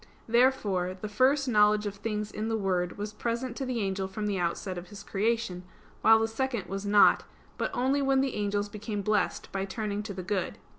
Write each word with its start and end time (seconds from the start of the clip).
Therefore 0.27 0.97
the 0.99 1.07
first 1.07 1.47
knowledge 1.47 1.85
of 1.85 1.93
things 1.97 2.31
in 2.31 2.47
the 2.49 2.57
Word 2.57 2.97
was 2.97 3.13
present 3.13 3.55
to 3.57 3.67
the 3.67 3.81
angel 3.81 4.07
from 4.07 4.25
the 4.25 4.39
outset 4.39 4.75
of 4.75 4.87
his 4.87 5.03
creation; 5.03 5.61
while 6.01 6.17
the 6.17 6.27
second 6.27 6.65
was 6.65 6.87
not, 6.87 7.23
but 7.59 7.69
only 7.75 8.01
when 8.01 8.19
the 8.21 8.33
angels 8.33 8.67
became 8.67 9.03
blessed 9.03 9.51
by 9.51 9.63
turning 9.63 10.01
to 10.01 10.13
the 10.15 10.23
good. 10.23 10.57